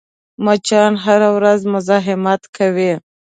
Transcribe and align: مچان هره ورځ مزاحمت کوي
مچان 0.45 0.93
هره 1.03 1.29
ورځ 1.37 1.61
مزاحمت 1.73 2.41
کوي 2.57 2.93